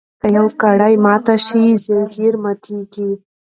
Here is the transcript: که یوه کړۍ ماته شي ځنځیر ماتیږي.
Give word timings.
که 0.19 0.27
یوه 0.37 0.51
کړۍ 0.61 0.93
ماته 1.05 1.35
شي 1.45 1.63
ځنځیر 1.85 2.33
ماتیږي. 2.43 3.11